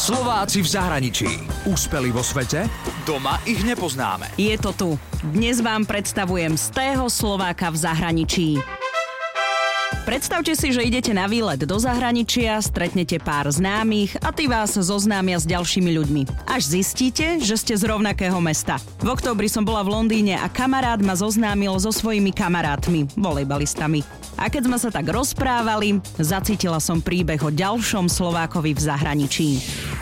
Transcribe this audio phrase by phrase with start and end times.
[0.00, 1.28] Slováci v zahraničí.
[1.68, 2.64] Úspeli vo svete?
[3.04, 4.32] Doma ich nepoznáme.
[4.40, 4.90] Je to tu.
[5.20, 8.48] Dnes vám predstavujem z tého Slováka v zahraničí.
[10.08, 15.36] Predstavte si, že idete na výlet do zahraničia, stretnete pár známych a tí vás zoznámia
[15.36, 16.48] s ďalšími ľuďmi.
[16.48, 18.80] Až zistíte, že ste z rovnakého mesta.
[19.04, 24.00] V októbri som bola v Londýne a kamarát ma zoznámil so svojimi kamarátmi, volejbalistami.
[24.40, 29.48] A keď sme sa tak rozprávali, zacítila som príbeh o ďalšom Slovákovi v zahraničí.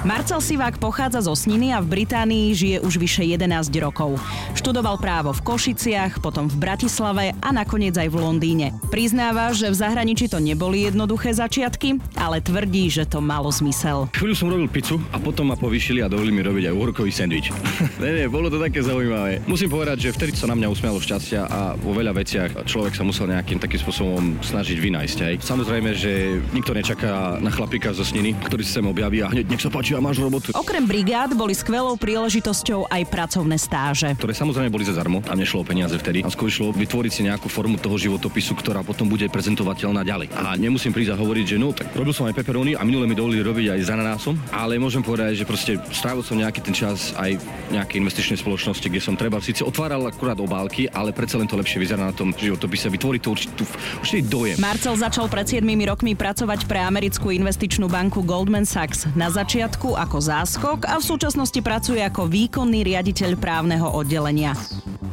[0.06, 4.14] Marcel Sivák pochádza zo Sniny a v Británii žije už vyše 11 rokov.
[4.54, 8.66] Študoval právo v Košiciach, potom v Bratislave a nakoniec aj v Londýne.
[8.95, 14.06] Priznáva, že v zahraničí to neboli jednoduché začiatky, ale tvrdí, že to malo zmysel.
[14.14, 17.51] Chvíľu som robil pizzu a potom ma povýšili a dovolili mi robiť aj uhorkový sendvič.
[18.02, 19.42] ne, ne, bolo to také zaujímavé.
[19.51, 23.02] Musím povedať, že vtedy sa na mňa usmialo šťastia a vo veľa veciach človek sa
[23.02, 25.18] musel nejakým takým spôsobom snažiť vynajsť.
[25.26, 25.34] Aj.
[25.42, 29.62] Samozrejme, že nikto nečaká na chlapika zo sniny, ktorý sa sem objaví a hneď nech
[29.65, 30.52] sa páči a máš robotu.
[30.52, 34.12] Okrem brigád boli skvelou príležitosťou aj pracovné stáže.
[34.18, 36.24] Ktoré samozrejme boli zadarmo a nešlo o peniaze vtedy.
[36.24, 40.32] A skôr išlo vytvoriť si nejakú formu toho životopisu, ktorá potom bude prezentovateľná ďalej.
[40.35, 43.15] A nemusím prísť a hovoriť, že no, tak robil som aj peperóny a minule mi
[43.15, 47.15] dovolili robiť aj s ananásom, ale môžem povedať, že proste strávil som nejaký ten čas
[47.15, 47.45] aj v
[47.79, 51.79] nejakej investičnej spoločnosti, kde som treba síce otváral akurát obálky, ale predsa len to lepšie
[51.79, 53.62] vyzerá na tom životopise, vytvoriť to určitý,
[54.02, 54.57] určitý dojem.
[54.59, 59.07] Marcel začal pred 7 rokmi pracovať pre americkú investičnú banku Goldman Sachs.
[59.15, 64.59] Na začiatku ako záskok a v súčasnosti pracuje ako výkonný riaditeľ právneho oddelenia.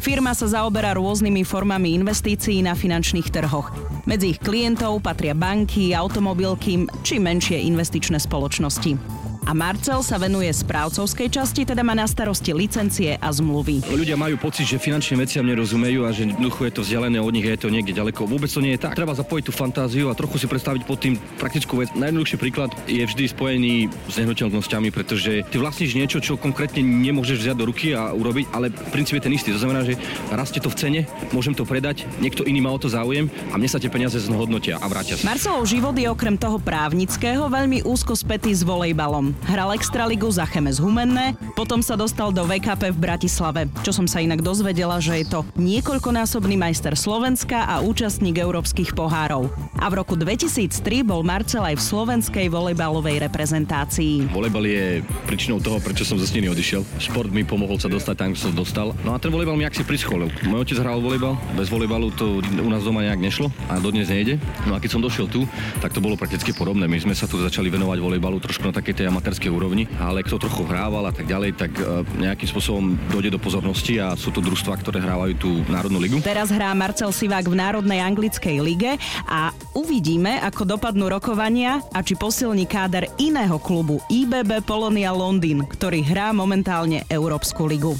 [0.01, 3.69] Firma sa zaoberá rôznymi formami investícií na finančných trhoch.
[4.09, 11.29] Medzi ich klientov patria banky, automobilky či menšie investičné spoločnosti a Marcel sa venuje správcovskej
[11.29, 13.85] časti, teda má na starosti licencie a zmluvy.
[13.85, 17.45] Ľudia majú pocit, že finančným veciam nerozumejú a že jednoducho je to vzdialené od nich,
[17.45, 18.25] je to niekde ďaleko.
[18.25, 18.97] Vôbec to nie je tak.
[18.97, 21.93] Treba zapojiť tú fantáziu a trochu si predstaviť pod tým praktickú vec.
[21.93, 23.73] Najjednoduchší príklad je vždy spojený
[24.09, 28.73] s nehnuteľnosťami, pretože ty vlastníš niečo, čo konkrétne nemôžeš vziať do ruky a urobiť, ale
[28.89, 29.53] princíp je ten istý.
[29.53, 29.93] To znamená, že
[30.33, 33.69] rastie to v cene, môžem to predať, niekto iný má o to záujem a mne
[33.69, 35.29] sa tie peniaze zhodnotia a vrátia sa.
[35.29, 39.34] Marcelov život je okrem toho právnického veľmi úzko spätý s volejbalom.
[39.43, 43.67] Hral Extraligu za Chemes Humenné, potom sa dostal do VKP v Bratislave.
[43.83, 49.51] Čo som sa inak dozvedela, že je to niekoľkonásobný majster Slovenska a účastník európskych pohárov.
[49.77, 54.31] A v roku 2003 bol Marcel aj v slovenskej volejbalovej reprezentácii.
[54.31, 54.85] Volejbal je
[55.27, 56.87] príčinou toho, prečo som zo Sniny odišiel.
[56.97, 58.95] Šport mi pomohol sa dostať tam, kde som dostal.
[59.03, 60.31] No a ten volejbal mi ak si prischolil.
[60.47, 64.39] Môj otec hral volejbal, bez volejbalu to u nás doma nejak nešlo a dodnes nejde.
[64.63, 65.43] No a keď som došiel tu,
[65.81, 66.87] tak to bolo prakticky podobné.
[66.87, 70.37] My sme sa tu začali venovať volejbalu trošku na takej tej amatérskej úrovni, ale kto
[70.37, 74.37] trochu hrával a tak ďalej, tak e, nejakým spôsobom dojde do pozornosti a sú to
[74.37, 76.21] družstva, ktoré hrávajú tú Národnú ligu.
[76.21, 82.15] Teraz hrá Marcel Sivák v Národnej anglickej lige a uvidíme, ako dopadnú rokovania a či
[82.15, 87.93] posilní káder iného klubu IBB Polonia Londýn, ktorý hrá momentálne Európsku ligu.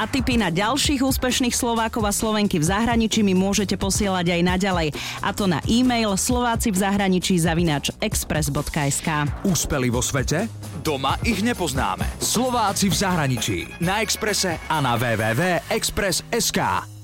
[0.00, 4.88] A tipy na ďalších úspešných Slovákov a Slovenky v zahraničí mi môžete posielať aj naďalej.
[5.22, 9.08] A to na e-mail slováci v zahraničí zavinač express.sk.
[9.44, 10.48] Úspeli vo svete?
[10.80, 12.06] Doma ich nepoznáme.
[12.22, 13.58] Slováci v zahraničí.
[13.84, 16.97] Na Exprese a na www.express.sk.